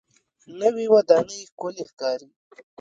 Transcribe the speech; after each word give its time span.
نوې 0.59 0.85
ودانۍ 0.93 1.41
ښکلې 1.49 1.83
ښکاري 1.89 2.27